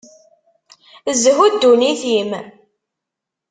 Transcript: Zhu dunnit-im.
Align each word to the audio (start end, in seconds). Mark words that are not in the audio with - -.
Zhu 1.21 1.45
dunnit-im. 1.61 2.31